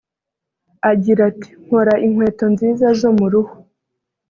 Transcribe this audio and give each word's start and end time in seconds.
Agira 0.91 1.21
ati 1.31 1.49
“Nkora 1.63 1.93
inkweto 2.05 2.45
nziza 2.53 2.85
zo 2.99 3.09
mu 3.17 3.25
ruhu 3.31 3.53